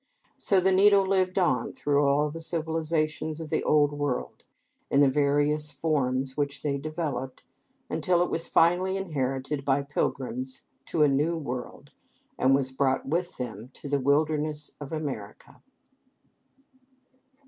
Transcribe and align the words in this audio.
So 0.39 0.59
the 0.59 0.71
needle 0.71 1.05
lived 1.05 1.37
on 1.37 1.73
through 1.73 2.03
all 2.03 2.27
the 2.31 2.41
civilizations 2.41 3.39
of 3.39 3.51
the 3.51 3.63
old 3.63 3.91
world, 3.91 4.43
in 4.89 4.99
the 5.01 5.07
various 5.11 5.71
forms 5.71 6.35
which 6.35 6.63
they 6.63 6.79
developed, 6.79 7.43
until 7.87 8.23
it 8.23 8.31
was 8.31 8.47
finally 8.47 8.97
inherited 8.97 9.63
by 9.63 9.83
pilgrims 9.83 10.63
to 10.85 11.03
a 11.03 11.07
new 11.07 11.37
world, 11.37 11.91
and 12.39 12.55
was 12.55 12.71
brought 12.71 13.05
with 13.07 13.37
them 13.37 13.69
to 13.73 13.87
the 13.87 13.99
wilderness 13.99 14.75
of 14.81 14.91
America. 14.91 15.61